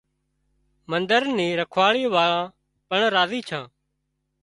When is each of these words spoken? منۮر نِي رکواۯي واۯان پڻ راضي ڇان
منۮر 0.89 1.23
نِي 1.37 1.47
رکواۯي 1.59 2.05
واۯان 2.13 2.47
پڻ 2.89 2.99
راضي 3.15 3.39
ڇان 3.47 3.63